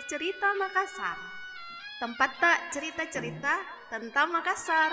[0.00, 1.18] podcast Cerita Makassar.
[2.00, 3.54] Tempat tak cerita-cerita
[3.92, 4.92] tentang Makassar.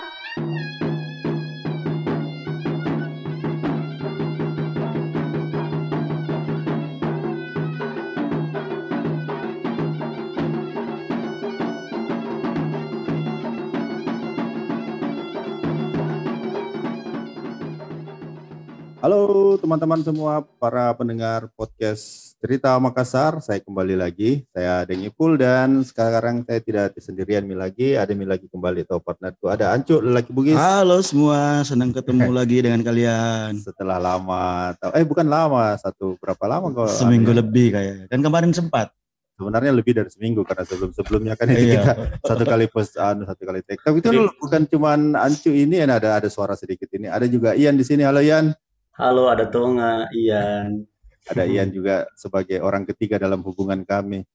[19.08, 23.40] Halo teman-teman semua para pendengar podcast Cerita Makassar.
[23.40, 24.44] Saya kembali lagi.
[24.52, 27.96] Saya Dengipul dan sekarang saya tidak sendirian mi lagi.
[27.96, 29.48] Ada mi lagi kembali atau partnerku.
[29.48, 30.60] Ada Ancu lelaki Bugis.
[30.60, 33.56] Halo semua, senang ketemu lagi dengan kalian.
[33.56, 36.84] Setelah lama, eh bukan lama, satu berapa lama kau?
[36.92, 37.40] Seminggu anu ya?
[37.40, 38.12] lebih kayak.
[38.12, 38.92] Kan kemarin sempat.
[39.40, 41.80] Sebenarnya lebih dari seminggu karena sebelum-sebelumnya kan itu Iya.
[41.80, 41.92] kita
[42.28, 43.80] satu kali post anu satu kali take.
[43.80, 47.08] Tapi itu Jadi- bukan cuman Ancu ini ada ada suara sedikit ini.
[47.08, 48.04] Ada juga Ian di sini.
[48.04, 48.52] Halo Ian.
[48.98, 50.82] Halo, ada Tonga, Ian.
[51.30, 54.26] Ada Ian juga sebagai orang ketiga dalam hubungan kami.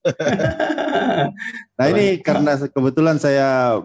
[1.76, 3.76] Nah ini karena kebetulan saya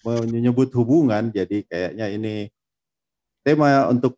[0.00, 2.34] menyebut hubungan, jadi kayaknya ini
[3.44, 4.16] tema untuk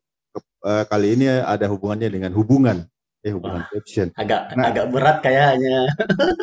[0.62, 2.87] eh, kali ini ada hubungannya dengan hubungan,
[3.25, 4.15] eh hubungan caption.
[4.15, 4.71] Agak Nah.
[4.71, 5.91] agak berat kayaknya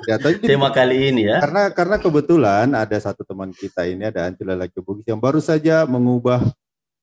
[0.09, 1.39] Ya, tapi ini tema kali ini ya.
[1.39, 5.87] karena karena kebetulan ada satu teman kita ini ada Ancila Laki Bugis yang baru saja
[5.87, 6.41] mengubah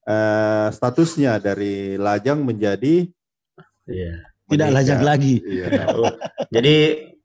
[0.04, 3.06] eh, statusnya dari lajang menjadi
[3.82, 4.14] Iya.
[4.46, 4.76] Tidak menikah.
[4.78, 5.34] lajang lagi.
[5.42, 5.66] Iya.
[5.98, 6.12] Oh,
[6.52, 6.74] Jadi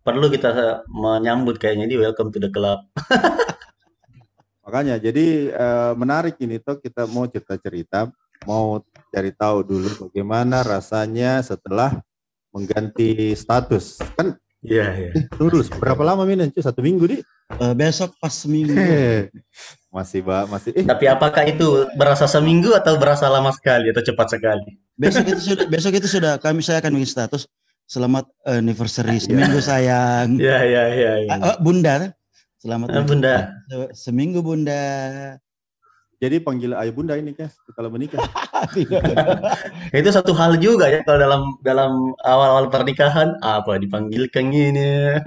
[0.02, 2.82] perlu kita menyambut kayaknya di welcome to the club.
[4.68, 8.12] Makanya jadi eh, menarik ini tuh kita mau cerita-cerita,
[8.44, 12.04] mau cari tahu dulu bagaimana rasanya setelah
[12.52, 14.02] mengganti status.
[14.18, 15.12] Kan Iya, iya.
[15.38, 16.50] terus berapa lama Min?
[16.58, 17.18] Satu minggu di?
[17.58, 18.74] Eh, besok pas seminggu.
[19.98, 24.28] masih ba masih eh Tapi apakah itu berasa seminggu atau berasa lama sekali atau cepat
[24.38, 24.78] sekali?
[24.98, 27.46] Besok itu sudah besok itu sudah kami saya akan bikin status
[27.88, 30.36] selamat anniversary seminggu sayang.
[30.38, 31.12] Iya, iya, iya.
[31.24, 31.32] iya.
[31.40, 32.12] Ah, oh, bunda,
[32.60, 33.36] selamat Ah, Bunda.
[33.72, 34.84] Se- seminggu bunda.
[36.18, 38.18] Jadi panggil ayah bunda ini kan setelah menikah.
[39.98, 41.92] Itu satu hal juga ya kalau dalam dalam
[42.26, 45.22] awal-awal pernikahan apa dipanggilkan ini.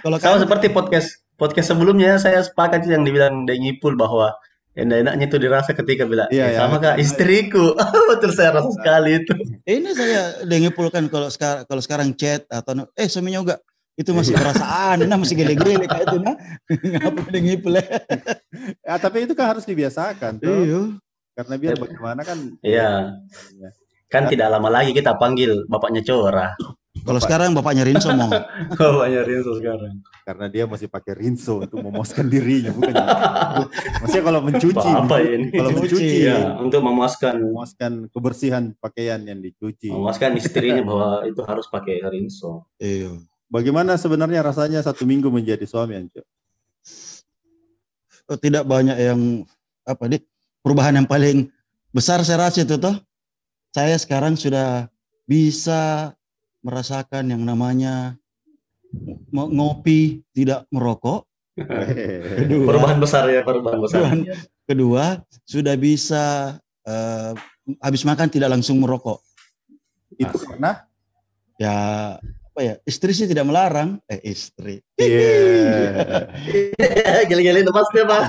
[0.00, 4.30] Kalau Sama kamu seperti podcast podcast sebelumnya saya sepakat yang dibilang Dengipul bahwa
[4.78, 6.58] enak-enaknya itu dirasa ketika bilang Iya, "Eh, iya.
[6.64, 7.76] sama kak istriku
[8.08, 9.34] betul saya rasa sekali itu
[9.68, 13.56] ini saya dengipulkan kalau sekarang kalau sekarang chat atau eh semuanya juga
[13.92, 16.36] itu masih perasaan, nah masih gele-gele kayak itu nah.
[16.96, 17.84] Ngapa dengipul ya?
[18.80, 20.48] Ya, tapi itu kan harus dibiasakan tuh.
[20.64, 20.80] Iya.
[21.36, 23.20] Karena biar bagaimana kan Iya.
[24.08, 26.52] kan tidak lama lagi kita panggil bapaknya Cora
[27.02, 28.28] Kalau sekarang bapaknya Rinso mau.
[28.76, 32.94] bapaknya Rinso sekarang karena dia masih pakai rinso untuk memuaskan dirinya bukan.
[34.06, 39.90] Maksudnya kalau mencuci, apa ini kalau mencuci ya untuk memuaskan memuaskan kebersihan pakaian yang dicuci.
[39.90, 43.18] memuaskan istrinya bahwa itu harus pakai Rinso Iya.
[43.52, 46.24] Bagaimana sebenarnya rasanya satu minggu menjadi suami Anco?
[48.24, 49.44] Oh, tidak banyak yang
[49.84, 50.24] apa nih
[50.64, 51.52] perubahan yang paling
[51.92, 52.96] besar saya rasa itu toh.
[53.76, 54.88] Saya sekarang sudah
[55.28, 56.12] bisa
[56.64, 58.16] merasakan yang namanya
[59.32, 61.28] ngopi tidak merokok.
[61.52, 64.20] Kedua, perubahan besar ya perubahan besar Perubahan.
[64.64, 65.04] kedua
[65.44, 66.56] sudah bisa
[66.88, 67.32] eh,
[67.84, 69.20] habis makan tidak langsung merokok.
[70.16, 70.88] Itu karena
[71.60, 72.16] Ya
[72.52, 73.96] apa ya istri sih tidak melarang.
[74.04, 74.84] Eh istri.
[75.00, 76.28] Iya.
[77.28, 78.28] geli-geli itu pasti bang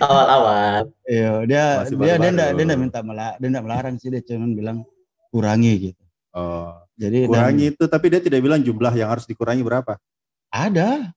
[0.00, 4.08] awal-awal Iya, dia Masih dia dia enggak dia enggak minta melarang, dia enggak melarang sih
[4.08, 4.78] dia cuma bilang
[5.30, 6.02] kurangi gitu.
[6.30, 9.98] Oh, Jadi dan kurangi itu tapi dia tidak bilang jumlah yang harus dikurangi berapa.
[10.50, 11.14] ada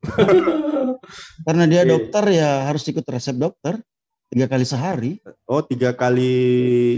[1.45, 1.89] karena dia Iya.
[1.89, 3.81] dokter ya harus ikut resep dokter
[4.29, 5.11] tiga kali sehari.
[5.45, 6.33] Oh, tiga kali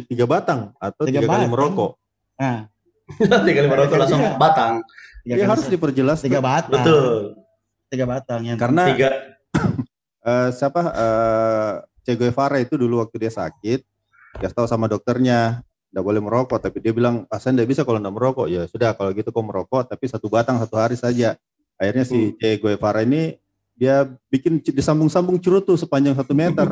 [0.08, 1.52] tiga batang atau tiga, Tiga kali batang.
[1.52, 1.92] merokok.
[2.36, 2.68] Nah,
[3.46, 4.36] tiga kali merokok langsung Iya.
[4.36, 4.74] batang
[5.22, 6.74] tiga Dia kali harus se- diperjelas tiga batang.
[6.74, 7.14] betul
[7.86, 9.10] Tiga batang yang karena tiga
[10.26, 13.82] eh, siapa eh Che Guevara itu dulu waktu dia sakit,
[14.36, 18.14] dia tahu sama dokternya tidak boleh merokok, tapi dia bilang, saya tidak bisa kalau tidak
[18.14, 18.46] merokok.
[18.46, 21.34] Ya sudah, kalau gitu kau merokok, tapi satu batang satu hari saja.
[21.76, 22.38] Akhirnya si Hmm.
[22.38, 23.34] Che Guevara ini
[23.76, 26.64] dia bikin disambung-sambung cerutu sepanjang satu meter.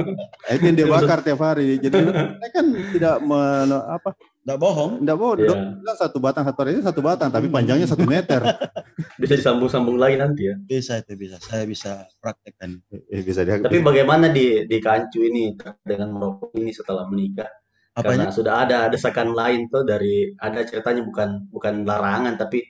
[0.52, 1.80] Itu yang dia bakar tiap hari.
[1.80, 4.12] Jadi saya kan tidak men, apa,
[4.44, 4.92] enggak bohong.
[5.00, 5.48] tidak Iya.
[5.48, 8.44] dokter bilang satu batang satu hari satu batang, tapi panjangnya satu meter.
[9.22, 11.40] bisa disambung-sambung lagi nanti ya Bisa itu bisa.
[11.40, 12.84] Saya bisa praktekkan.
[13.08, 13.56] Eh, bisa dia.
[13.56, 17.48] tapi bagaimana di di kancu ini dengan merokok ini setelah menikah
[17.96, 18.28] Apanya?
[18.28, 22.64] karena sudah ada desakan lain tuh dari ada ceritanya bukan bukan larangan tapi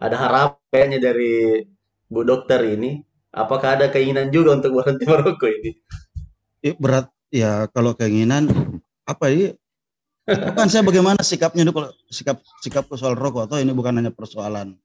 [0.00, 1.60] ada harapannya dari
[2.08, 5.72] bu dokter ini apakah ada keinginan juga untuk berhenti merokok ini
[6.62, 8.46] Eh, berat ya kalau keinginan
[9.02, 9.58] apa ya
[10.22, 14.78] Bukan saya bagaimana sikapnya itu kalau sikap sikap soal rokok atau ini bukan hanya persoalan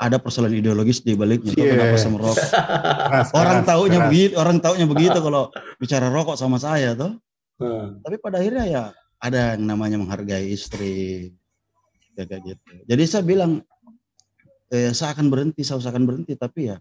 [0.00, 1.52] ada persoalan ideologis di baliknya.
[1.54, 1.76] Yeah.
[1.76, 2.36] Kenapa saya merokok?
[3.12, 4.08] Keras, Orang keras, taunya keras.
[4.10, 5.42] begitu, orang taunya begitu kalau
[5.78, 7.12] bicara rokok sama saya tuh.
[7.60, 8.02] Hmm.
[8.02, 8.82] Tapi pada akhirnya ya
[9.22, 11.30] ada yang namanya menghargai istri.
[12.16, 12.72] Ya kayak gitu.
[12.88, 13.62] Jadi saya bilang
[14.72, 16.80] eh, saya akan berhenti, saya usahakan berhenti tapi ya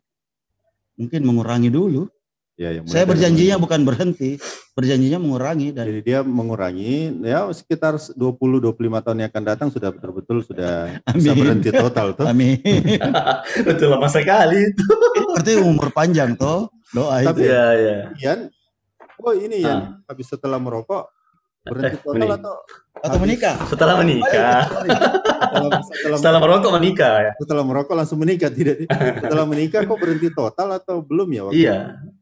[1.02, 2.06] mungkin mengurangi dulu.
[2.60, 4.32] Ya, yang mulai Saya dari berjanjinya bukan berhenti,
[4.78, 10.46] berjanjinya mengurangi dan Jadi dia mengurangi ya sekitar 20-25 tahun yang akan datang sudah betul-betul
[10.46, 11.42] sudah bisa Amin.
[11.42, 12.30] berhenti total tuh.
[12.30, 12.62] Amin.
[13.68, 14.86] Betul lama sekali itu.
[15.34, 17.50] Berarti umur panjang toh doa Tapi- itu.
[17.50, 17.98] Iya, iya.
[18.22, 18.40] Ian,
[19.18, 21.10] oh ini Ian habis setelah merokok
[21.66, 22.56] berhenti total menik- atau
[23.02, 23.56] Atau menikah.
[23.66, 27.32] Setelah menikah, setelah, setelah, setelah merokok menikah ya.
[27.42, 28.86] setelah merokok langsung menikah tidak?
[29.26, 31.42] Setelah menikah kok berhenti total atau belum ya?
[31.50, 31.78] waktu Iya.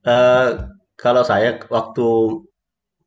[0.08, 0.50] Eh,
[0.96, 2.08] kalau saya waktu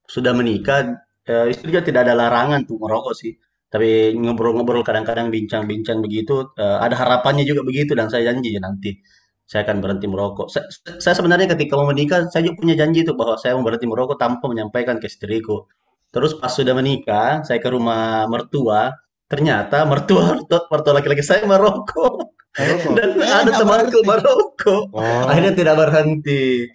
[0.05, 3.33] sudah menikah, eh, istri juga tidak ada larangan tuh merokok sih.
[3.73, 9.01] Tapi ngobrol-ngobrol kadang-kadang bincang-bincang begitu, eh, ada harapannya juga begitu dan saya janji nanti
[9.49, 10.49] saya akan berhenti merokok.
[10.53, 10.65] Saya,
[11.01, 14.17] saya sebenarnya ketika mau menikah, saya juga punya janji itu bahwa saya mau berhenti merokok
[14.21, 15.69] tanpa menyampaikan ke istriku.
[16.13, 18.93] Terus pas sudah menikah, saya ke rumah mertua,
[19.27, 20.37] ternyata mertua
[20.73, 22.93] mertua laki-laki saya merokok Merokok.
[23.01, 24.83] dan Eh, ada temanku merokok.
[24.93, 26.69] Oh, Akhirnya tidak berhenti.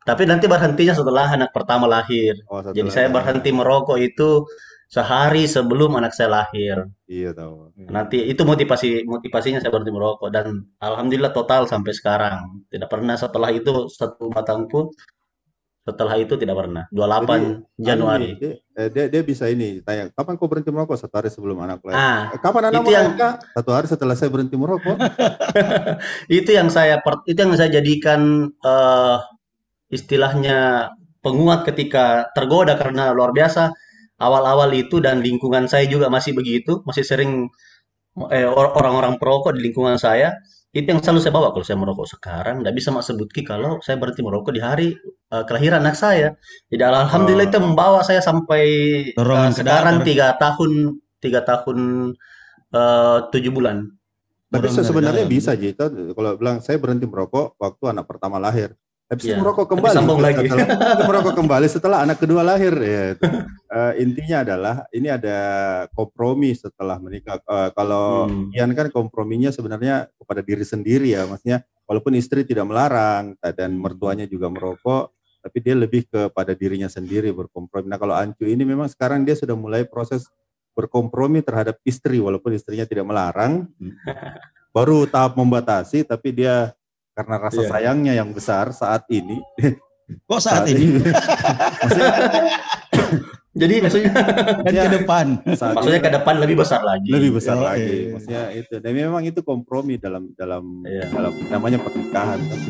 [0.00, 2.32] Tapi nanti berhentinya setelah anak pertama lahir.
[2.48, 4.48] oh, setelah- Jadi saya berhenti merokok itu
[4.88, 6.88] sehari sebelum anak saya lahir.
[7.04, 7.76] Iya tahu.
[7.92, 12.64] Nanti itu motivasi motivasinya saya berhenti merokok dan alhamdulillah total sampai sekarang.
[12.72, 14.88] Tidak pernah setelah itu satu batang pun
[15.88, 16.84] setelah itu tidak pernah.
[16.92, 18.28] 28 Januari.
[18.28, 21.00] Anu nih, dia, dia, dia bisa ini tanya, kapan kau berhenti merokok?
[21.00, 21.96] Satu hari sebelum anak lahir.
[21.96, 23.40] Ah, Eh, Kapan anak itu yang- lahir?
[23.56, 25.00] Satu hari setelah saya berhenti merokok.
[26.28, 28.20] itu yang saya itu yang saya jadikan
[28.52, 29.16] eh,
[29.88, 33.72] istilahnya penguat ketika tergoda karena luar biasa
[34.18, 37.48] awal-awal itu dan lingkungan saya juga masih begitu masih sering
[38.28, 40.36] eh, or- orang-orang perokok di lingkungan saya
[40.76, 43.96] itu yang selalu saya bawa kalau saya merokok sekarang nggak bisa mak sebutki kalau saya
[43.96, 44.88] berhenti merokok di hari
[45.32, 46.28] eh, kelahiran anak saya
[46.68, 47.50] jadi alhamdulillah Oh.
[47.50, 48.62] itu membawa saya sampai
[49.16, 50.06] Dorongan ke sekarang datar.
[50.08, 50.70] tiga tahun
[51.24, 51.78] tiga tahun
[52.74, 53.78] eh, tujuh bulan
[54.48, 58.72] Tapi sebenarnya bisa Jito, kalau bilang saya berhenti merokok waktu anak pertama lahir.
[59.08, 59.40] Habis itu Iya.
[59.40, 59.94] merokok kembali.
[59.96, 60.44] sambung lagi.
[60.44, 62.74] Setelah, itu merokok kembali setelah anak kedua lahir.
[62.76, 63.16] Ya.
[63.16, 65.38] Eh, intinya adalah ini ada
[65.90, 67.40] kompromi setelah menikah.
[67.40, 68.52] Eh, kalau Hmm.
[68.52, 74.24] Ian kan komprominya sebenarnya kepada diri sendiri ya, maksudnya walaupun istri tidak melarang dan mertuanya
[74.24, 75.08] juga merokok,
[75.40, 77.88] tapi dia lebih kepada dirinya sendiri berkompromi.
[77.88, 80.28] Nah kalau Ancu ini memang sekarang dia sudah mulai proses
[80.76, 83.66] berkompromi terhadap istri walaupun istrinya tidak melarang,
[84.70, 86.76] baru tahap membatasi, tapi dia
[87.18, 87.68] karena rasa Iya.
[87.68, 89.42] sayangnya yang besar saat ini,
[90.24, 91.02] Kok saat ini
[91.82, 92.14] maksudnya,
[93.60, 94.12] jadi maksudnya
[94.62, 95.26] dan ke depan?
[95.52, 98.12] saat maksudnya ke depan lebih besar lagi lebih besar Oh, lagi, iya.
[98.14, 98.74] maksudnya itu.
[98.78, 101.10] Dan memang itu kompromi dalam dalam Iya.
[101.10, 102.38] dalam namanya pernikahan.
[102.38, 102.60] kan.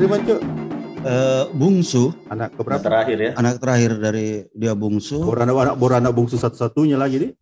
[0.00, 0.36] Istri Mancu,
[1.04, 2.80] Eh, bungsu, anak keberapa?
[2.80, 7.20] terakhir ya anak terakhir dari dia bungsu, Baru anak, anak, baru anak bungsu satu-satunya lagi
[7.20, 7.32] nih.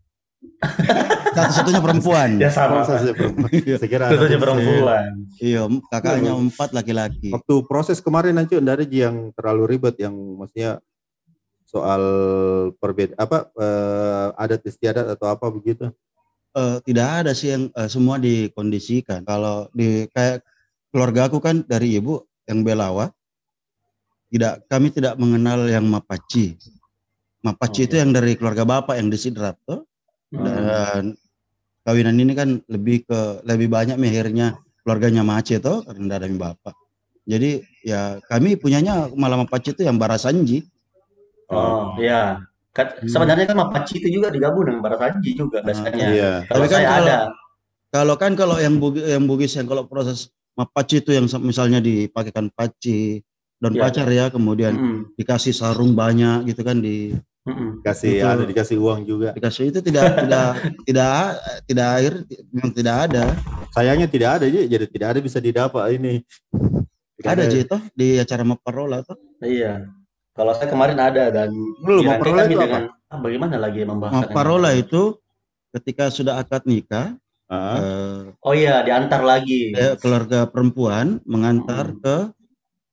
[1.38, 2.34] satu-satunya perempuan.
[2.34, 4.42] ya sama kira anak tentunya bungsu.
[4.42, 7.30] perempuan Iya, kakaknya empat laki-laki.
[7.30, 10.82] Waktu proses kemarin nanti dari yang terlalu ribet yang maksudnya
[11.62, 12.02] soal
[12.74, 15.94] perbeda apa eh, adat istiadat atau apa begitu.
[16.58, 19.22] Eh, tidak ada sih yang eh, semua dikondisikan.
[19.22, 20.42] Kalau di kayak
[20.90, 23.12] keluarga aku kan dari ibu yang Belawa,
[24.32, 26.56] tidak kami tidak mengenal yang Mapaci.
[27.44, 28.00] Mapaci itu Oke.
[28.02, 29.84] yang dari keluarga bapak yang di Sidrap tuh.
[30.32, 30.44] Hmm.
[30.44, 31.02] Dan
[31.84, 36.74] kawinan ini kan lebih ke lebih banyak mehirnya keluarganya Mace tuh karena ada bapak.
[37.28, 40.64] Jadi ya kami punyanya malah Mapaci itu yang Barasanji.
[41.48, 42.44] oh ya
[42.76, 43.08] Kan- Hmm.
[43.08, 46.32] sebenarnya kan Mapaci itu juga digabung dengan Barasanji juga biasanya Iya.
[46.46, 47.18] kalau Tapi kan saya kalau- ada
[47.88, 50.28] Kalau kan kalau yang Bugis, yang Bugis yang kalau proses
[50.58, 53.22] Mapaci itu yang misalnya dipakaikan paci
[53.58, 53.80] dan Iya.
[53.80, 54.98] pacar ya, kemudian Mm-mm.
[55.14, 57.14] dikasih sarung banyak gitu kan di.
[57.80, 59.32] Kasih Itu- ada dikasih uang juga.
[59.32, 60.48] dikasih itu tidak tidak
[60.84, 61.14] tidak
[61.64, 62.12] tidak air
[62.52, 63.24] memang tidak ada.
[63.72, 66.20] Sayangnya tidak ada jadi tidak ada bisa didapat ini.
[67.16, 69.16] Tidak Ada aja itu di acara Maparola tuh.
[69.40, 69.86] iya
[70.30, 71.50] kalau saya kemarin ada dan
[71.82, 75.02] Belum, Maparola kami itu dengan ah, bagaimana lagi membahas Maparola itu
[75.72, 77.16] ketika sudah akad nikah
[77.48, 82.00] Eh, oh iya diantar lagi eh, keluarga perempuan mengantar Hmm.
[82.04, 82.16] ke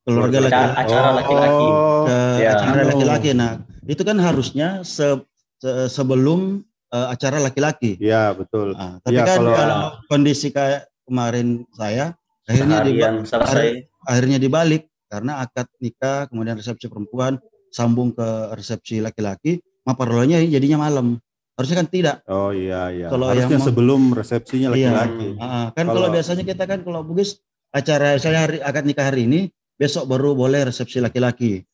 [0.00, 2.50] keluarga acara, laki acara laki-laki Oh, ke Ya.
[2.56, 3.28] acara laki-laki.
[3.32, 3.52] Nah,
[3.84, 5.20] itu kan harusnya se
[5.56, 8.00] se- sebelum eh, acara laki-laki.
[8.00, 8.72] Iya betul.
[8.72, 13.68] Ah, tapi Iya, kan kalau- kalau, kondisi kayak kemarin saya akhirnya diba- Seharian selesai.
[14.02, 17.36] akhirnya dibalik karena akad nikah kemudian resepsi perempuan
[17.68, 21.18] sambung ke resepsi laki-laki maparolanya jadinya malam
[21.56, 23.08] harusnya kan tidak Oh iya iya.
[23.08, 24.92] Kalau Harusnya yang mau- sebelum resepsinya Iya.
[24.92, 25.28] laki-laki.
[25.36, 29.24] Ah, kan kalau Kalau- biasanya kita kan kalau bugis acara misalnya hari akad nikah hari
[29.24, 29.40] ini
[29.74, 31.64] besok baru boleh resepsi laki-laki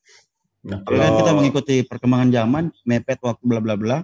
[0.63, 3.97] Nah, Tapi kan Kalau- kita mengikuti perkembangan zaman mepet waktu bla bla bla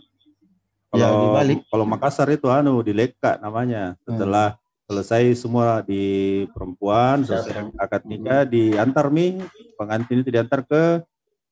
[0.89, 3.95] ya Kalau dibalik kalau Makassar itu anu di Leka namanya.
[4.01, 6.03] Setelah selesai semua di
[6.49, 9.39] perempuan, selesai akad nikah diantar mi
[9.75, 10.99] pengantin itu diantar ke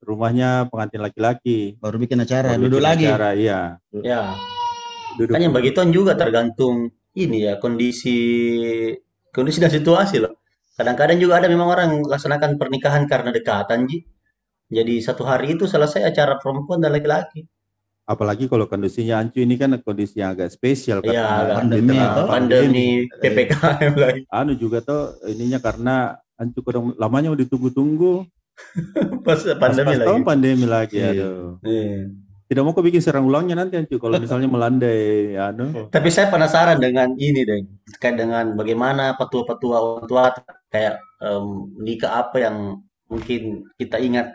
[0.01, 1.77] rumahnya pengantin laki-laki.
[1.81, 3.59] baru bikin acara Baru duduk bikin lagi acara, iya.
[4.05, 4.33] Ya,
[5.17, 5.33] Duduk.
[5.33, 8.17] kan yang begituan juga tergantung ini ya kondisi
[9.33, 10.37] kondisi dan situasi loh.
[10.77, 14.05] Kadang-kadang juga ada memang orang melaksanakan pernikahan karena dekatan ji.
[14.69, 17.47] Jadi satu hari itu selesai acara perempuan dan laki-laki.
[18.07, 23.93] Apalagi kalau kondisinya Ancu ini kan kondisi yang agak spesial di pandemi atau Pandemi, PPKM
[23.99, 24.21] lagi.
[24.31, 28.23] Anu juga tuh ininya karena Ancu kadang lamanya mau ditunggu-tunggu.
[29.23, 30.07] Pas Pas, pandemi pas lagi.
[30.07, 30.97] tahun pandemi lagi.
[30.97, 31.09] Iya.
[31.13, 31.49] Aduh.
[31.63, 31.97] Iya.
[32.47, 35.91] Tidak mau kau bikin serang ulangnya nanti Ancu kalau misalnya melandai anu.
[35.91, 37.59] Tapi saya penasaran dengan ini deh,
[37.91, 40.31] terkait dengan bagaimana petua-petua orang tua
[40.71, 41.45] kayak em,
[41.77, 42.55] nikah apa yang
[43.11, 44.31] mungkin kita ingat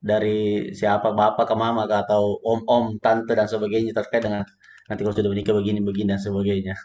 [0.00, 4.44] dari siapa bapak ke mama ke atau om-om, tante dan sebagainya terkait dengan
[4.88, 6.76] nanti kalau sudah menikah begini begini dan sebagainya.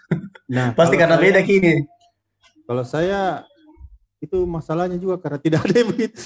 [0.56, 1.84] Nah, Pasti karena saya- beda kini.
[2.64, 3.44] Kalau saya
[4.26, 6.22] itu masalahnya juga karena tidak ada yang begitu.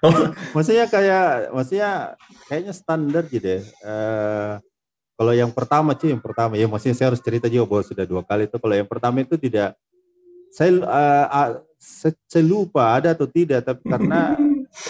[0.00, 0.12] Oh,
[0.56, 1.90] Maksudnya kayak maksudnya
[2.48, 3.60] kayaknya standar gitu ya.
[3.62, 4.52] Eh,
[5.20, 8.24] kalau yang pertama sih yang pertama ya maksudnya saya harus cerita juga bahwa sudah dua
[8.24, 9.76] kali itu kalau yang pertama itu tidak
[10.48, 10.72] saya
[11.76, 14.32] se- saya lupa ada atau tidak tapi karena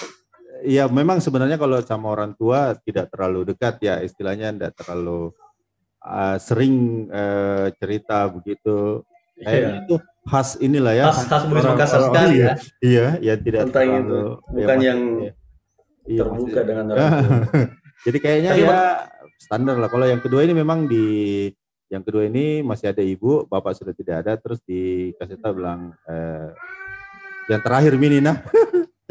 [0.79, 5.35] ya memang sebenarnya kalau sama orang tua tidak terlalu dekat ya istilahnya tidak terlalu
[5.99, 9.03] ah, sering eh, cerita begitu
[9.41, 9.49] iya.
[9.49, 12.45] kayak itu khas inilah ya Khas khas Bugis orang- Makassar orang- sekali iya.
[12.45, 12.55] ya.
[12.81, 13.97] Iya, ya tidak Tentang itu.
[13.97, 15.01] terlalu Bukan maksudnya- yang
[16.07, 17.11] iya, Terbuka maksudnya- dengan orang.
[18.01, 18.81] Jadi kayaknya Tapi, ya
[19.37, 19.89] standar lah.
[19.89, 21.05] Kalau yang kedua ini memang di
[21.89, 26.49] yang kedua ini masih ada ibu, bapak sudah tidak ada, terus dikasih tahu bilang eh,
[27.49, 28.39] yang terakhir mini nah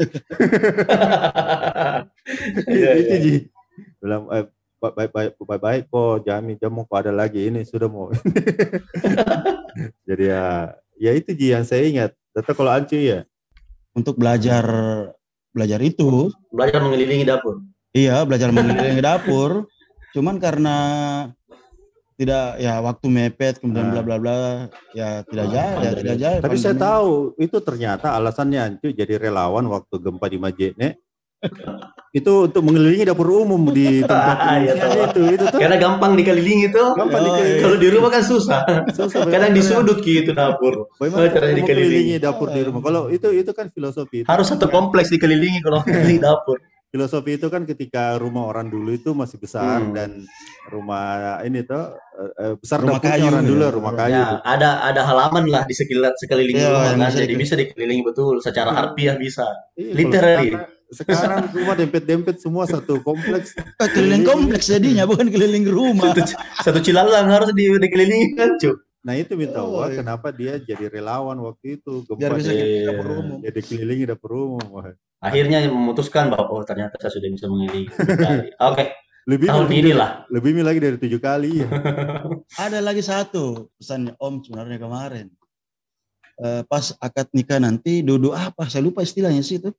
[2.66, 3.18] Iya, itu iya.
[3.20, 3.34] ji
[4.00, 7.84] bilang eh, ba- baik baik baik baik kok jamin jamu kok ada lagi ini sudah
[7.84, 8.08] mau
[10.02, 10.44] jadi ya
[10.96, 13.24] ya itu ji yang saya ingat tetap kalau Ancu ya
[13.92, 14.64] untuk belajar
[15.50, 17.58] belajar itu Belajar mengelilingi dapur.
[17.90, 19.66] iya belajar mengelilingi dapur
[20.10, 20.76] cuman karena
[22.14, 24.04] tidak ya waktu mepet kemudian bla Ah.
[24.04, 24.36] bla bla
[24.92, 29.16] ya tidak Ah, jadi ya tidak jadi Tapi saya tahu itu ternyata alasannya Ancu jadi
[29.16, 30.88] relawan waktu gempa di Majene.
[32.10, 34.92] Itu untuk mengelilingi dapur umum di tempat Ah, iya, tahu.
[35.00, 35.22] itu.
[35.38, 36.92] Itu tuh Karena gampang dikelilingi tuh.
[36.92, 37.62] gampang Oh, dikelilingi.
[37.62, 38.60] Kalau di rumah kan susah.
[38.90, 40.90] Susah, Kadang di sudut gitu dapur.
[40.96, 42.16] Bagaimana Oh, caranya mau dikelilingi.
[42.18, 42.80] dapur di rumah?
[42.80, 44.22] Kalau itu itu kan filosofi.
[44.22, 44.28] Itu.
[44.28, 46.58] Harus satu kompleks dikelilingi kalau mengelilingi dapur.
[46.90, 49.94] Filosofi itu kan ketika rumah orang dulu itu masih besar Hmm.
[49.94, 50.10] dan
[50.66, 54.12] rumah ini tuh eh, eh, besar Rumah kayu orang dulu rumah kayu.
[54.14, 56.98] Ya, ada ada halaman lah di sekeliling sekeliling Iya, rumah kan.
[57.02, 58.78] bisa Jadi di- bisa dikelilingi betul secara Hmm.
[58.78, 59.46] harfiah bisa.
[59.74, 60.50] Iya, Literally.
[60.50, 63.54] Sekarang, sekarang rumah dempet-dempet semua satu kompleks.
[63.94, 68.74] Keliling kompleks jadinya bukan keliling rumah Satu, satu cilalang harus di, dikelilingi kan, Cuk.
[69.00, 70.02] Nah itu minta Oh, wah iya.
[70.02, 72.90] kenapa dia jadi relawan waktu itu gempa biar bisa Iya.
[72.90, 74.66] dapur umum ya dikelilingi dapur umum.
[74.68, 74.92] Wah.
[75.20, 77.88] Akhirnya memutuskan bahwa oh ternyata saya sudah bisa mengelilingi.
[78.68, 78.84] Oke,
[79.24, 80.10] Lebih tahun lebih- inilah.
[80.26, 81.68] Lebih lagi dari tujuh kali ya.
[82.64, 85.26] ada lagi satu pesannya om sebenarnya kemarin.
[86.36, 88.64] Eh, pas akad nikah nanti duduk apa?
[88.66, 89.70] Saya lupa istilahnya sih itu.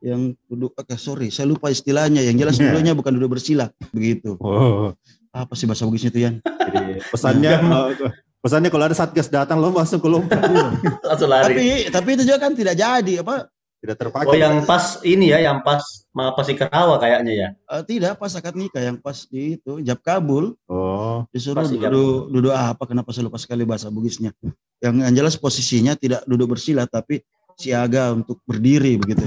[0.00, 2.20] Yang duduk oke sorry saya lupa istilahnya.
[2.20, 2.64] Yang jelas Iya.
[2.66, 4.34] duduknya bukan duduk bersila begitu.
[4.38, 4.90] Oh,
[5.30, 6.34] apa sih bahasa Bugisnya itu Yan?
[6.42, 10.40] Jadi pesannya eh, pesannya kalau ada satgas datang lo langsung ke lompat
[11.06, 11.46] Langsung lari.
[11.46, 13.46] tapi tapi itu juga kan tidak jadi apa
[13.80, 14.28] tidak terpakai.
[14.28, 15.80] Oh yang pas ini ya, yang pas
[16.12, 17.48] pas Ikerawa kayaknya ya.
[17.56, 22.52] eh, tidak pas akad nikah yang pas di itu jab kabul Oh, disuruh duduk duduk
[22.52, 24.36] apa kenapa saya lupa sekali bahasa Bugisnya
[24.78, 29.24] yang, yang jelas posisinya tidak duduk bersila tapi siaga untuk berdiri begitu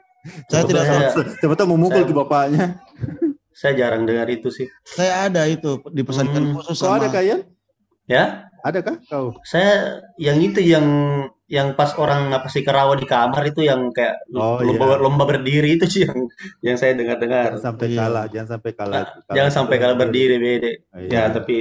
[0.52, 1.00] saya tidak tahu
[1.36, 2.64] siapa tahu memukul saya- ke bapaknya.
[3.54, 4.66] Saya jarang dengar itu sih.
[4.82, 6.54] saya ada itu dipesankan Hmm.
[6.58, 7.46] khusus Kau sama ada kalian?
[8.04, 9.36] Ya, Adakah kau?
[9.44, 10.86] saya yang itu yang
[11.52, 14.96] yang pas orang napas Ikerawa di kamar itu yang kayak Oh, lomba, iya.
[15.04, 16.18] lomba berdiri itu sih yang
[16.64, 17.52] yang saya dengar-dengar.
[17.52, 17.98] Jangan sampai Iya.
[18.00, 18.96] kalah, jangan sampai kalah.
[19.04, 20.72] Nah, Jangan sampai kalah berdiri bede.
[20.96, 21.08] Iya.
[21.12, 21.56] Ya, tapi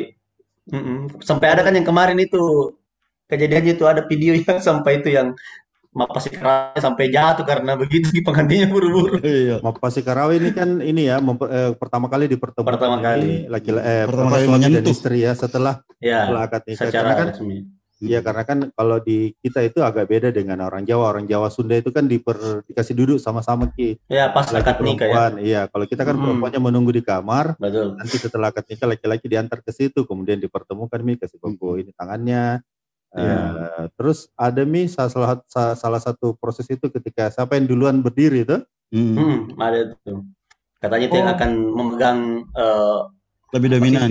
[0.72, 1.19] mm-mm.
[1.19, 2.39] sampai ada kan yang kemarin itu
[3.27, 5.36] kejadiannya itu ada video yang sampai itu yang
[5.93, 9.21] mapasi keras sampai jatuh karena begitu pengantinnya buru-buru.
[9.21, 9.62] Iya.
[9.62, 13.29] Mapasi Karawi ini kan ini ya memper- eh, pertama kali dipertemukan Pertama ini kali.
[13.47, 16.97] laki eh, Pertama apa, kali suami dan istri ya setelah Ya, setelah akad nikah secara
[17.00, 17.57] karena kan resmi.
[18.03, 21.07] Iya karena kan kalau di kita itu agak beda dengan orang Jawa.
[21.07, 22.35] Orang Jawa Sunda itu kan diper,
[22.67, 25.23] dikasih duduk sama-sama ki Ya, pas laki akad nikah ya.
[25.39, 26.23] Iya kalau kita kan Hmm.
[26.35, 27.55] perempuannya menunggu di kamar.
[27.55, 27.95] Betul.
[27.95, 32.59] Nanti setelah akad nikah laki-laki diantar ke situ, kemudian dipertemukan mi kasih buku ini tangannya.
[33.13, 33.38] Iya.
[33.79, 35.12] Eh, terus ada mi salah,
[35.46, 38.58] salah, salah satu proses itu ketika siapa yang duluan berdiri itu
[38.89, 39.17] Hmm.
[39.17, 40.22] Hmm, ada tuh.
[40.77, 41.34] Katanya itu yang Oh.
[41.34, 42.20] akan memegang
[42.53, 43.00] eh,
[43.53, 44.10] Lebih dominan.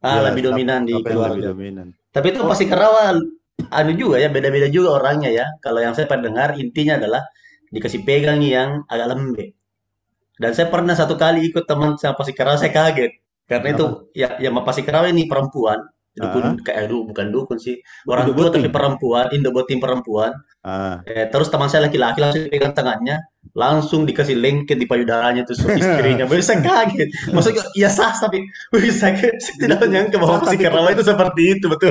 [0.00, 1.44] Ah, Ya, lebih dominan di yang lebih keluarga.
[1.52, 1.86] dominan.
[2.08, 3.16] Tapi itu pasti kerawal
[3.68, 5.46] anu juga ya, beda-beda juga orangnya ya.
[5.60, 7.24] Kalau yang saya pernah dengar intinya adalah
[7.68, 9.48] dikasih pegang yang agak lembek.
[10.36, 13.12] Dan saya pernah satu kali ikut teman sama pasti kerawal saya kaget.
[13.44, 15.76] Karena itu ya yang pasti kerawal ini perempuan.
[16.12, 17.80] Dukun kayak aduh, bukan dukun sih.
[18.04, 18.60] Orang Indo tua boting.
[18.60, 20.32] tapi perempuan, Indo boting perempuan.
[20.60, 23.16] Ah, Eh, terus teman saya laki-laki langsung pegang tangannya,
[23.50, 26.22] langsung dikasih lengket di payudaranya tuh sama istrinya.
[26.30, 27.08] Baru saya kaget.
[27.28, 31.42] Maksudnya ya sah tapi wih, saya, saya tidak menyangka bahwa Sah, si Kerawa itu seperti
[31.50, 31.90] itu betul.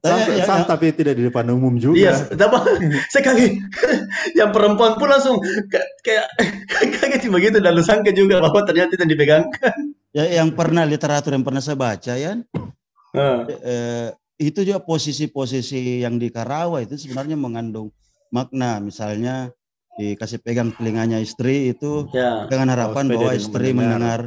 [0.00, 0.64] sah, Ya, ya, sah, ya.
[0.64, 1.98] tapi tidak di depan umum juga.
[1.98, 2.56] Iya, tapi
[3.12, 3.52] saya kaget.
[4.38, 6.26] Yang perempuan pun langsung ka- kayak
[6.96, 9.74] kaget begitu dan lu sangka juga bahwa ternyata itu yang dipegangkan.
[10.14, 12.32] Ya, yang pernah literatur yang pernah saya baca ya,
[13.14, 13.38] Heeh.
[13.62, 17.88] eh, itu juga posisi-posisi yang di Karawang itu sebenarnya mengandung
[18.28, 18.82] makna.
[18.82, 19.50] Misalnya
[19.96, 23.76] dikasih pegang telinganya istri itu Ya, dengan harapan sepeda bahwa istri mendengar.
[23.80, 24.20] mendengar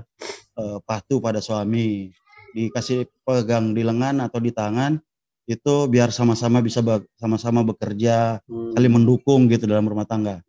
[0.58, 2.10] eh, patuh pada suami.
[2.58, 4.98] Dikasih pegang di lengan atau di tangan
[5.46, 8.74] itu biar sama-sama bisa be- sama-sama bekerja, hmm.
[8.78, 10.42] saling mendukung gitu dalam rumah tangga.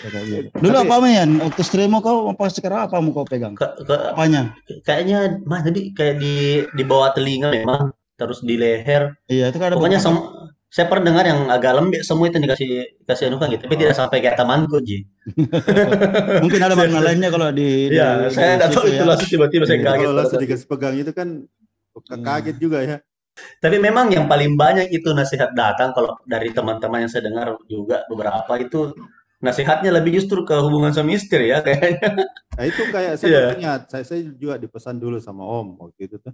[0.00, 0.48] Kayak.
[0.54, 1.30] Dulu apa Mian?
[1.38, 3.52] Waktu istrimu kau pas sekarang apa mau kau pegang?
[3.52, 4.56] Ke- ke- Apanya?
[4.80, 6.34] kayaknya mah tadi kayak di
[6.66, 10.24] di bawah telinga memang terus di leher Iya itu kan ada Pokoknya sem-
[10.66, 12.70] saya pernah dengar yang agak lembek semua itu dikasih
[13.02, 15.02] kasih anu kan gitu, tapi tidak sampai kayak temanku Ji.
[16.44, 19.04] mungkin ada makna lainnya kalau di Iya, saya tidak tahu itu ya.
[19.04, 19.98] langsung tiba-tiba saya Iya, kaget.
[20.00, 21.28] kalau langsung dikasih pegang itu kan
[21.90, 22.22] Hmm.
[22.22, 22.96] kaget juga ya.
[23.58, 28.06] Tapi memang yang paling banyak itu nasihat datang kalau dari teman-teman yang saya dengar juga
[28.06, 28.94] beberapa itu
[29.40, 32.28] nasihatnya lebih justru ke hubungan suami istri ya kayaknya.
[32.54, 33.40] Nah itu kayak saya Iya.
[33.40, 36.32] baru ingat, saya, saya juga dipesan dulu sama Om waktu itu tuh.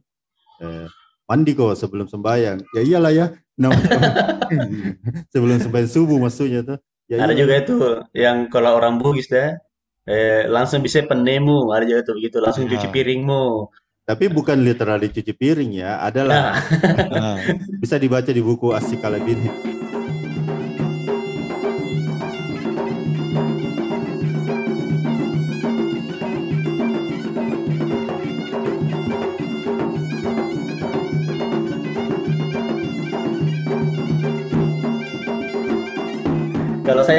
[0.58, 0.86] Eh,
[1.24, 2.58] mandi kok sebelum sembahyang.
[2.72, 3.26] Ya iyalah ya.
[3.56, 3.70] No.
[5.32, 6.78] sebelum sembahyang subuh maksudnya tuh.
[7.06, 7.36] Ya Ada iyalah.
[7.36, 7.76] juga itu
[8.12, 9.54] yang kalau orang Bugis deh
[10.04, 12.92] eh, langsung bisa penemu, ada juga tuh begitu, langsung cuci Ah.
[12.92, 13.46] piringmu.
[14.02, 17.36] Tapi bukan literally cuci piring ya, adalah Nah, Nah,
[17.82, 19.50] bisa dibaca di buku Asik Kalabini.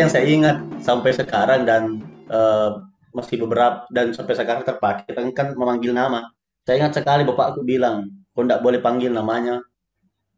[0.07, 1.99] Yang saya ingat sampai sekarang dan
[2.31, 2.69] eh,
[3.11, 6.31] masih beberapa dan sampai sekarang terpakai kan, kan memanggil nama.
[6.63, 9.59] Saya ingat sekali bapakku bilang, kau tidak boleh panggil namanya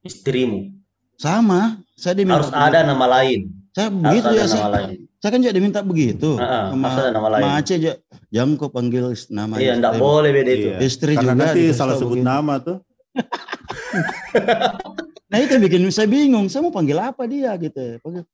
[0.02, 0.74] istrimu.
[1.20, 3.52] sama, saya diminta Harus ada nama lain.
[3.76, 4.98] Saya Harus begitu ya, saya, lain.
[5.20, 6.30] saya kan juga diminta begitu.
[6.40, 7.44] Heeh, sama harus ada nama lain.
[7.44, 7.92] sama Aceh aja,
[8.32, 10.68] jangan kau panggil nama Iya, tidak boleh beda itu.
[10.72, 10.78] Iya.
[10.80, 12.32] Istri Karena juga nanti salah sebut begitu.
[12.32, 12.78] nama tuh.
[15.30, 18.02] Nah itu yang bikin saya bingung, saya mau panggil apa dia gitu.
[18.02, 18.26] Panggil,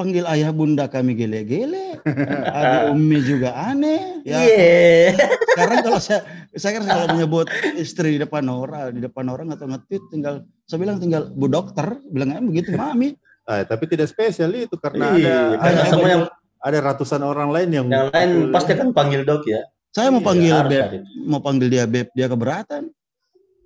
[0.00, 2.00] panggil ayah bunda kami gele-gele,
[2.56, 4.24] adik umi juga aneh.
[4.24, 5.12] Ya, Iya.
[5.52, 6.20] sekarang kalau saya
[6.56, 10.80] saya kan kalau menyebut istri di depan orang, di depan orang atau ngetit tinggal saya
[10.80, 13.12] bilang tinggal bu dokter, bilang aja begitu mami.
[13.44, 16.22] Eh, tapi tidak spesial itu karena Iya, ada karena ada, semua yang
[16.56, 19.60] ada ratusan orang lain yang yang lain pasti akan panggil dok ya.
[19.92, 22.82] Saya mau Iya, panggil Harus beb, ada mau panggil dia beb, dia keberatan.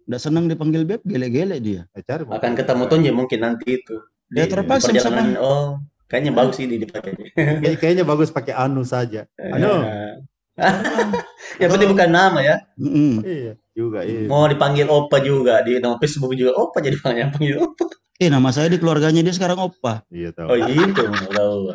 [0.04, 1.86] Nggak senang dipanggil beb, gele-gele dia.
[1.94, 4.02] Eh, Akan ketemu Tonje mungkin nanti itu.
[4.32, 5.78] Ya, Di terpaksa sama- oh,
[6.14, 7.10] kayaknya bagus sih dipakai.
[7.34, 9.26] Kayak- kayaknya bagus pakai anu saja.
[9.34, 9.82] Anu.
[11.60, 12.56] yang penting bukan nama ya.
[12.78, 13.26] Mm-mm.
[13.26, 14.30] Iya, juga iya.
[14.30, 17.90] Mau dipanggil Opa juga di nama Facebook juga Opa jadi panggil panggil Opa.
[18.22, 20.06] Eh nama saya di keluarganya dia sekarang opa.
[20.06, 20.46] Iya tahu.
[20.46, 21.02] Oh gitu,
[21.34, 21.74] tahu.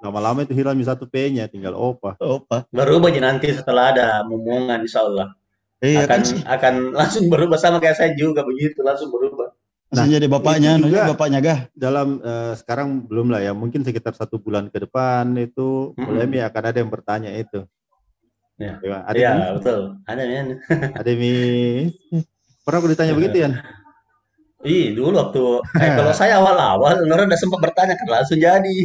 [0.00, 2.16] Lama-lama itu hilang satu P-nya tinggal opa.
[2.16, 2.64] Opa.
[2.72, 5.36] Baru aja nanti setelah ada momongan insya Allah
[5.84, 6.40] Iya akan kan sih.
[6.40, 9.33] akan langsung berubah sama kayak saya juga begitu langsung berubah.
[9.94, 11.58] Langsung jadi bapaknya, juga- bapaknya gah.
[11.72, 16.42] Dalam eh, sekarang belum lah ya, mungkin sekitar satu bulan ke depan itu mulai Mi
[16.42, 17.62] akan ada yang bertanya itu.
[18.58, 18.78] Ya.
[18.82, 19.42] Ada Iya Mi?
[19.58, 19.80] betul.
[20.06, 20.40] Ada ya.
[21.00, 21.32] Ada Mi.
[22.64, 23.50] Pernah aku ditanya begitu ya?
[24.64, 25.42] Ih dulu waktu
[25.76, 28.76] eh, kalau saya awal-awal orang udah sempat bertanya kan langsung jadi.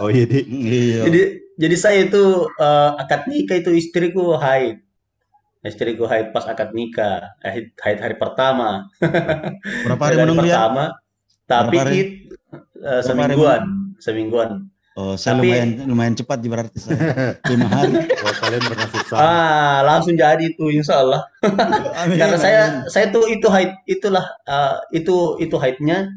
[0.00, 0.40] Oh iya, Di.
[0.48, 1.02] Iya.
[1.12, 1.20] Jadi
[1.54, 4.80] jadi saya itu eh, akad nikah itu istriku haid.
[5.64, 8.84] Istriku haid pas akad nikah, haid, haid hari pertama.
[9.00, 10.60] Berapa hari menunggu ya?
[10.60, 10.84] pertama,
[11.44, 11.96] tapi Berapa hari?
[11.96, 13.62] id eh, Berapa hari semingguan,
[13.96, 14.50] semingguan.
[14.94, 17.34] Oh, saya Tapi- lumayan lumayan cepat berarti saya.
[17.50, 17.96] Lima hari.
[17.96, 19.16] Wah, kalian pernah susah.
[19.18, 21.26] Ah, langsung jadi itu insya Allah.
[21.98, 22.86] Amin, Karena saya amin.
[22.86, 26.12] saya tuh itu haid itulah eh, itu itu haidnya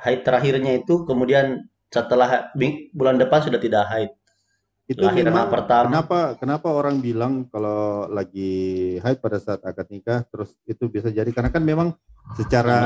[0.00, 4.08] haid terakhirnya itu kemudian setelah bing- bulan depan sudah tidak haid.
[4.84, 5.88] Itu Lahir memang pertama.
[5.88, 8.52] kenapa kenapa orang bilang kalau lagi
[8.98, 11.96] haid pada saat akad nikah terus itu bisa jadi karena kan memang
[12.34, 12.76] secara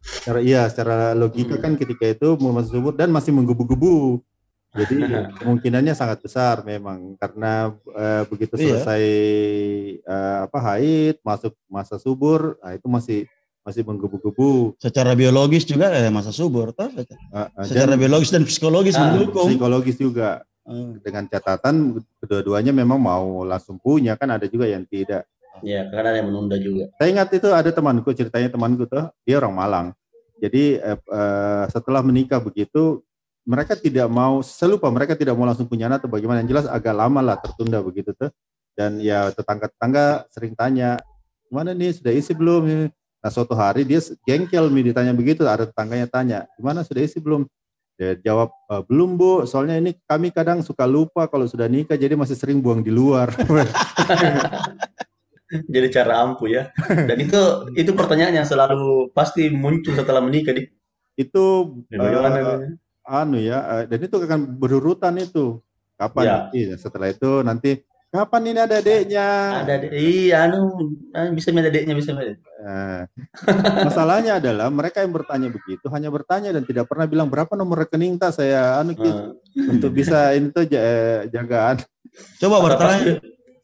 [0.00, 1.62] secara iya secara logika Hmm.
[1.62, 4.24] kan ketika itu mau masuk subur dan masih menggebu-gebu.
[4.70, 4.96] Jadi
[5.38, 8.80] kemungkinannya sangat besar memang karena eh, begitu Iya.
[8.80, 9.04] selesai
[9.98, 13.28] eh, apa haid masuk masa subur, nah itu masih
[13.60, 14.76] masih menggebu-gebu.
[14.76, 16.88] Secara biologis juga eh, masa subur toh.
[16.88, 19.44] Eh, eh, Secara dan biologis dan psikologis Ah, mendukung.
[19.46, 20.40] psikologis juga.
[21.00, 25.24] Dengan catatan kedua-duanya memang mau langsung punya kan ada juga yang tidak.
[25.64, 26.92] Ya, karena ada yang menunda juga.
[27.00, 29.86] Saya ingat itu ada temanku ceritanya temanku tuh dia orang Malang.
[30.38, 33.02] Jadi eh, eh, setelah menikah begitu
[33.48, 36.68] mereka tidak mau saya lupa mereka tidak mau langsung punya anak atau bagaimana yang jelas
[36.68, 38.30] agak lama lah tertunda begitu tuh.
[38.78, 41.02] Dan ya tetangga-tetangga sering tanya
[41.50, 42.92] gimana nih sudah isi belum?
[43.18, 47.48] Nah suatu hari dia jengkel nih ditanya begitu ada tetangganya tanya gimana sudah isi belum?
[47.98, 52.14] Dia jawab "Eh, belum bu soalnya ini kami kadang suka lupa kalau sudah nikah jadi
[52.14, 53.34] masih sering buang di luar.
[55.48, 56.68] Jadi cara ampuh ya.
[56.78, 57.40] Dan itu
[57.72, 60.68] itu pertanyaan yang selalu pasti muncul setelah menikah di
[61.18, 61.44] itu
[61.90, 62.78] namanya?
[63.02, 65.58] anu ya eh, dan itu akan berurutan itu
[65.96, 66.32] kapan Ya.
[66.44, 67.70] nanti setelah itu nanti
[68.08, 69.28] kapan ini ada adeknya
[69.62, 70.60] Ada adek- iya anu
[71.12, 72.32] ah, bisa ada adeknya bisa ada.
[72.32, 73.02] Eh,
[73.84, 78.16] masalahnya adalah mereka yang bertanya begitu hanya bertanya dan tidak pernah bilang berapa nomor rekening
[78.16, 79.30] tak saya anu Ah.
[79.68, 81.78] untuk bisa ini tuh eh, jagaan
[82.40, 83.14] Coba Atau pas, bertanya.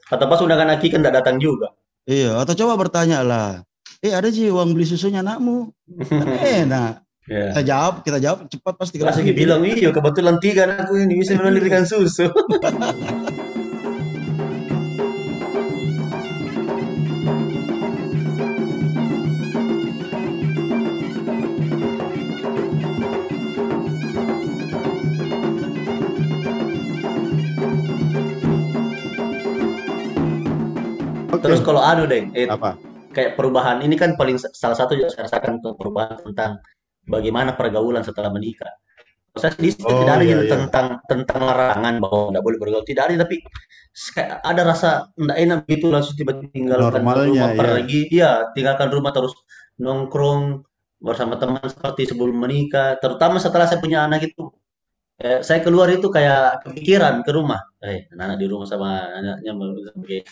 [0.07, 1.75] atau pas undangan Aki kan tidak datang juga.
[2.05, 3.65] Iya, atau coba bertanya lah.
[3.99, 5.73] Eh ada sih uang beli susunya anakmu.
[6.63, 7.03] Enak.
[7.25, 7.51] Ya.
[7.51, 11.89] Kita jawab, kita jawab cepat pasti Aki bilang, iya kebetulan tiga anakku ini bisa melahirkan
[11.89, 12.29] susu.
[31.45, 32.81] Terus kalau anu deh, eh, apa
[33.15, 36.59] kayak perubahan ini kan paling salah satu yang saya rasakan tuh perubahan tentang
[37.07, 38.75] bagaimana pergaulan setelah menikah.
[39.35, 40.51] Saya sendiri Oh, tidak ada iya, iya.
[40.51, 43.37] tentang tentang larangan bahwa tidak boleh bergaul, tidak ada tapi
[44.47, 47.59] ada rasa tidak enak gitu langsung tiba-tiba tinggalkan Normalnya, rumah iya.
[47.59, 49.35] pergi, iya tinggalkan rumah terus
[49.79, 50.63] nongkrong
[51.03, 54.55] bersama teman seperti sebelum menikah, terutama setelah saya punya anak itu.
[55.15, 59.51] Eh, saya keluar itu kayak kepikiran ke rumah, eh anak di rumah sama anaknya
[59.95, 60.27] sebagai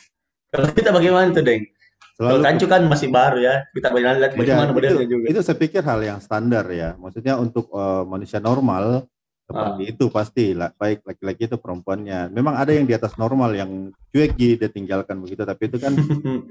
[0.53, 1.65] kalau kita bagaimana tuh, Deng?
[2.13, 5.27] Kalau selalu Kancu kan masih baru ya, kita banyak lihat Iya, bagaimana itu, modelnya juga.
[5.33, 6.93] itu saya pikir hal yang standar ya.
[7.01, 9.09] Maksudnya untuk eh, manusia normal
[9.43, 9.91] seperti Ah.
[9.91, 12.31] itu pasti lah, baik laki-laki itu perempuannya.
[12.31, 15.93] Memang ada yang di atas normal yang cuek gitu dia tinggalkan begitu, tapi itu kan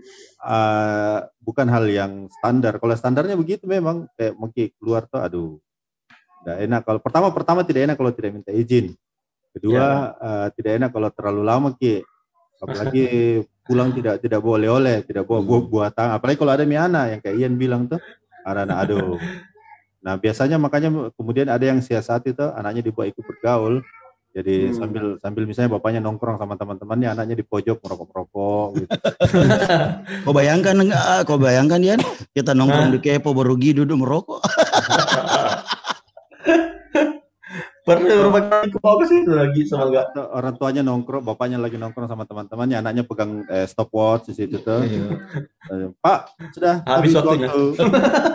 [0.54, 2.82] eh, bukan hal yang standar.
[2.82, 5.50] Kalau standarnya begitu memang kayak mungkin keluar tuh, aduh,
[6.42, 6.82] tidak enak.
[6.84, 8.92] Kalau pertama pertama tidak enak kalau tidak minta izin.
[9.54, 9.86] Kedua
[10.18, 12.02] eh, tidak enak kalau terlalu lama ki.
[12.62, 16.08] Apalagi pulang tidak tidak boleh oleh, tidak bawa buah buatan.
[16.14, 17.98] Apalagi kalau ada miana yang kayak Ian bilang tuh,
[18.46, 19.18] ada anak aduh.
[20.02, 23.82] Nah biasanya makanya kemudian ada yang siasat itu anaknya dibawa ikut bergaul.
[24.32, 24.76] Jadi Hmm.
[24.80, 28.92] sambil sambil misalnya bapaknya nongkrong sama teman-temannya, anaknya di pojok merokok-merokok gitu.
[30.24, 31.28] Kau bayangkan enggak?
[31.28, 32.00] Kau bayangkan Yan,
[32.32, 34.40] kita nongkrong di kepo baru gitu duduk merokok.
[37.92, 40.16] Pernah rumah kami ke bawah ke situ lagi sama enggak?
[40.16, 44.80] Orang tuanya nongkrong, bapaknya lagi nongkrong sama teman-temannya, anaknya pegang eh, stopwatch di situ tuh.
[44.88, 46.20] Eh, Pak,
[46.56, 47.52] sudah Habis waktunya.
[47.52, 47.64] waktu.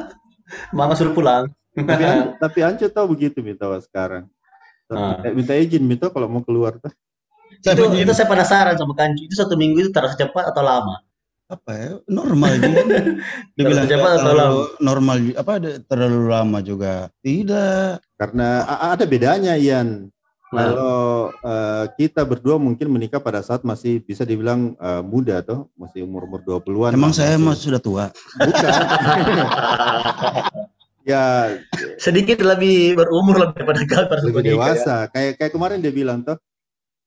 [0.76, 1.48] Mama suruh pulang.
[1.76, 2.04] tapi,
[2.40, 4.28] tapi Anco tahu begitu Mito sekarang.
[4.92, 5.18] Ah.
[5.24, 6.92] Eh, Minta izin Mito kalau mau keluar tuh.
[7.56, 9.26] itu, itu saya penasaran sama Kancu.
[9.26, 11.00] Itu satu minggu itu terasa cepat atau lama?
[11.46, 12.82] apa ya normal juga
[13.56, 18.64] dibilang cepat atau terlalu normal apa ada- terlalu lama juga tidak Karena
[18.96, 20.08] ada bedanya Ian.
[20.46, 20.98] Nah, Kalau
[21.42, 26.40] eh, kita berdua mungkin menikah pada saat masih bisa dibilang eh, muda tuh, masih umur-umur
[26.40, 26.94] 20-an.
[26.94, 28.04] emang saya masih- mas sudah tua
[28.40, 28.72] bukan.
[31.06, 31.54] ya
[32.02, 34.48] sedikit lebih berumur lebih daripada kalian pada lebih ya.
[34.54, 34.96] dewasa.
[35.10, 36.38] Kayak kayak kemarin dia bilang tuh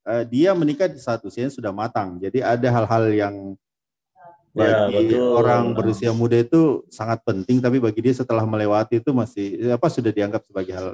[0.06, 2.19] eh, dia menikah di saat usianya sudah matang.
[2.19, 3.68] Jadi ada hal-hal yang Ya,
[4.60, 5.32] bagi betul.
[5.36, 10.12] orang berusia muda itu sangat penting, tapi bagi dia setelah melewati itu masih apa sudah
[10.12, 10.88] dianggap sebagai hal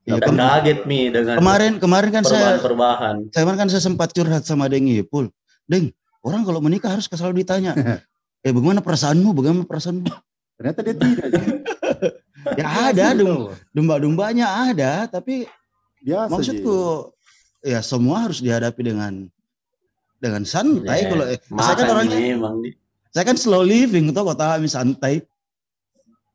[0.00, 3.16] Ya, Dan kaget Mi dengan kemarin kemarin kan saya perubahan-perubahan.
[3.36, 5.28] kemarin kan saya sempat curhat sama Deng Ipul
[5.68, 5.92] Deng
[6.24, 7.76] orang kalau menikah harus selalu ditanya
[8.44, 10.08] eh bagaimana perasaanmu bagaimana perasaanmu
[10.56, 11.28] ternyata dia tidak.
[12.58, 15.44] ya ada dum- domba-dombanya ada tapi
[16.00, 16.76] Biasa Maksudku
[17.60, 19.28] ya semua harus dihadapi dengan
[20.16, 21.04] dengan santai.
[21.04, 22.70] Ya, Kalau eh, saya kan orangnya, memang di.
[23.10, 25.22] Saya kan slow living tuh kota kami santai.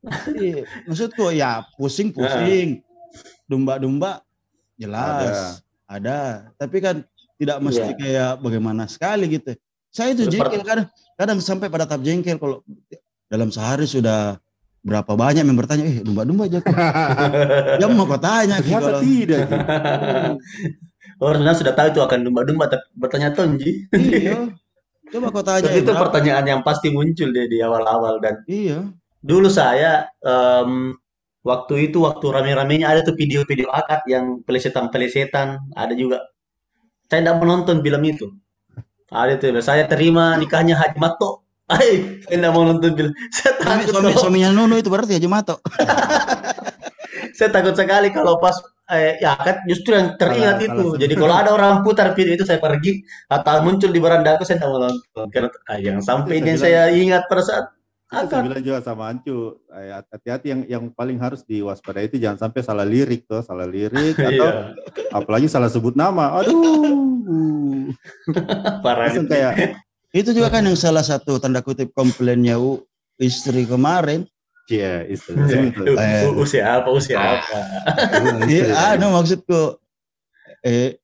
[0.06, 2.84] Jadi, maksudku ya pusing-pusing,
[3.50, 4.22] domba-domba
[4.78, 6.52] jelas ada.
[6.62, 7.02] Tapi kan
[7.36, 7.98] tidak mesti Iya.
[7.98, 9.58] kayak bagaimana sekali gitu.
[9.90, 12.62] Saya itu jengkel kadang, kadang sampai pada tahap jengkel kalau
[13.32, 14.38] dalam sehari sudah
[14.86, 16.60] berapa banyak yang bertanya, eh domba-domba aja.
[17.82, 19.46] Ya mau kau tanya Ternyata kalau tidak.
[21.16, 23.88] Oh, sebenarnya sudah tahu itu akan domba-domba, bertanya Tonji.
[23.96, 24.52] iya.
[25.12, 25.70] Coba kau tanya.
[25.70, 26.02] Itu berapa?
[26.08, 28.90] pertanyaan yang pasti muncul deh di awal-awal dan Iya.
[29.20, 30.94] dulu saya em,
[31.42, 36.26] waktu itu waktu rame-ramenya ada tuh video-video akad yang pelesetan-pelesetan ada juga.
[37.06, 38.28] Saya tidak menonton film itu.
[39.08, 41.46] Ada tuh saya terima nikahnya Haji Mato.
[41.66, 43.12] Ay, saya tidak mau nonton film.
[43.32, 45.56] Saya Suami, takut suami, kalau- suaminya Nuno itu berarti Haji Mato.
[47.36, 48.56] saya takut sekali kalau pas
[48.96, 50.96] eh, ya kan justru yang teringat itu.
[50.96, 54.62] Jadi kalau ada orang putar video itu saya pergi atau muncul di beranda aku saya
[54.62, 55.26] tidak mau nonton.
[55.30, 57.66] Karena ah, yang sampai ini saya ingat pada saat
[58.06, 58.46] Itu saya akad.
[58.46, 62.86] bilang juga sama Ancu, eh, hati-hati yang yang paling harus diwaspadai itu jangan sampai salah
[62.86, 64.54] lirik tuh, salah lirik atau Iya,
[65.10, 66.38] apalagi salah sebut nama.
[66.38, 67.90] Aduh.
[68.86, 69.10] parah.
[69.10, 69.82] Langsung kayak
[70.16, 72.86] Itu juga kan yang salah satu tanda kutip komplainnya U
[73.20, 74.24] istri kemarin.
[74.66, 75.34] Cia, istri.
[75.38, 76.26] U- Eh.
[76.26, 76.90] u- Usia apa?
[76.90, 77.58] Usia apa?
[78.50, 79.78] Iya, anu maksudku
[80.62, 80.98] eh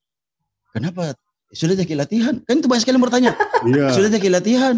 [0.73, 1.13] kenapa
[1.51, 2.41] sudah jadi latihan?
[2.41, 3.31] Kan itu banyak sekali yang bertanya.
[3.61, 3.93] Iya.
[3.93, 4.75] Sudah jadi latihan.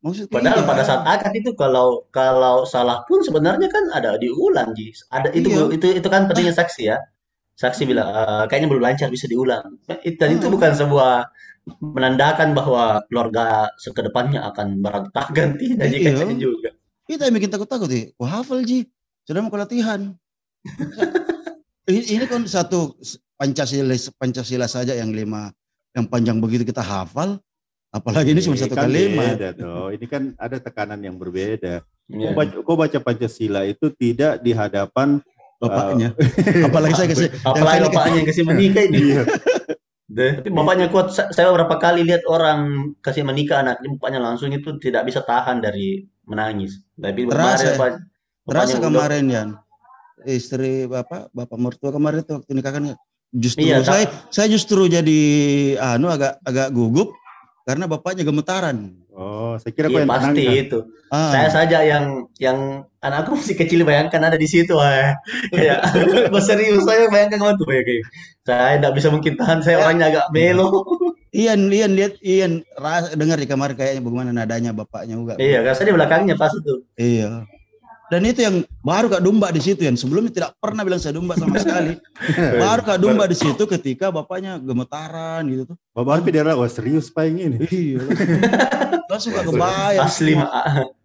[0.00, 0.68] Maksudku Padahal iya.
[0.68, 4.92] pada saat akad itu kalau kalau salah pun sebenarnya kan ada diulang, Ji.
[5.08, 5.64] Ada itu Iya.
[5.72, 6.96] itu itu kan pentingnya saksi ya.
[7.54, 9.78] Saksi bilang "Eh, kayaknya belum lancar bisa diulang.
[10.02, 10.52] It- Dan itu Ah.
[10.52, 11.12] bukan sebuah
[11.80, 16.12] menandakan bahwa keluarga sekedepannya akan berantakan tidak Iya.
[16.12, 16.70] jika juga.
[17.08, 18.12] Itu yang bikin takut-takut sih.
[18.16, 18.88] Wah hafal Ji.
[19.24, 20.12] Sudah mau ke latihan.
[21.90, 22.96] ini, ini kan satu
[23.36, 25.52] Pancasila Pancasila saja yang lima
[25.92, 27.40] yang panjang begitu kita hafal.
[27.94, 29.38] Apalagi ini cuma satu kan kalimat.
[29.38, 29.88] Beda, toh.
[29.94, 31.86] Ini kan ada tekanan yang berbeda.
[32.10, 32.34] Iya.
[32.34, 35.22] Kau, baca, kau baca Pancasila itu tidak di hadapan
[35.64, 36.08] Bapaknya.
[36.66, 37.28] Apalagi saya kasih.
[37.40, 38.98] Apalagi yang bapaknya yang kasih menikah ini.
[38.98, 39.22] Iya.
[40.04, 41.06] Deh, tapi bapaknya kuat.
[41.16, 45.64] Sa- Saya beberapa kali lihat orang kasih menikah anaknya, bapaknya langsung itu tidak bisa tahan
[45.64, 46.80] dari menangis.
[46.94, 47.74] Tapi Terasa ya?
[47.74, 48.02] bapak-
[48.44, 49.48] Terasa kemarin Yan.
[50.20, 52.84] Istri bapak, bapak mertua kemarin itu waktu nikah kan
[53.30, 55.20] justru Iya, saya saya justru jadi
[55.76, 57.12] anu agak agak gugup
[57.62, 58.96] karena bapaknya gemetaran.
[59.10, 60.20] Oh, saya kira Iya yang tenang.
[60.26, 60.54] pasti kan?
[60.58, 60.78] itu.
[61.08, 62.04] Ah, Saya saja yang
[62.36, 62.58] yang
[62.98, 64.74] anakku masih kecil bayangkan ada di situ.
[64.76, 65.12] Wah.
[65.48, 65.80] Kayak
[66.40, 68.02] serius saya bayangkan kamu tuh kayak kayak,
[68.42, 69.58] saya tidak bisa mungkin tahan.
[69.60, 70.66] Saya orangnya agak melo.
[71.34, 75.34] Ian, Ian lihat Ian ras, dengar di kamar kayaknya bagaimana nadanya bapaknya juga.
[75.42, 76.86] iya, saya di belakangnya pas itu.
[76.94, 77.42] Iya.
[78.12, 81.34] Dan itu yang baru Kak Dumba di situ yang sebelumnya tidak pernah bilang saya Dumba
[81.34, 81.98] sama sekali.
[82.62, 85.76] baru Kak Dumba di situ ketika bapaknya gemetaran gitu tuh.
[85.90, 87.58] Bapak Arfi dia wah serius pak ini.
[87.66, 87.98] Iya.
[89.10, 90.06] Langsung gak kebayang.
[90.06, 90.46] Asli Ma.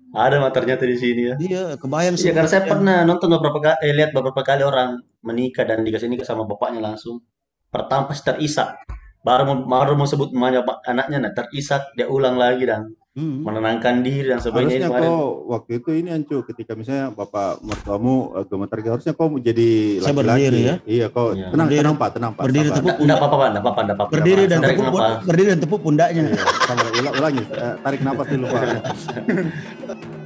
[0.10, 1.36] ada mah ternyata di sini ya.
[1.38, 5.66] Iya, kebayang Iya, karena saya pernah nonton beberapa kali, eh, lihat beberapa kali orang menikah
[5.66, 7.22] dan dikasih nikah sama bapaknya langsung.
[7.70, 8.74] Pertama pasti terisak.
[9.20, 13.42] Baru baru mau sebut namanya anaknya, nah terisak, dia ulang lagi dan Hmm.
[13.42, 14.86] menenangkan diri dan sebagainya.
[14.86, 15.10] Harusnya Kemarin.
[15.10, 20.14] kau waktu itu ini Ancu ketika misalnya bapak mertuamu eh, gemetar harusnya kau menjadi Saya
[20.14, 20.24] laki-laki.
[20.46, 20.76] berdiri ya.
[20.86, 21.50] Iya kau Iya.
[21.50, 22.44] tenang Berdiri- tenang pak tenang pak.
[22.48, 23.02] berdiri tepuk apa-apa, Pak.
[23.02, 23.18] Enggak
[23.60, 24.12] apa-apa, enggak apa-apa.
[24.14, 24.94] Berdiri dan tepuk
[25.26, 26.22] berdiri dan tepuk pundaknya.
[26.24, 28.62] Iya, sabar ulang ulangi Eh, tarik nafas dulu pak.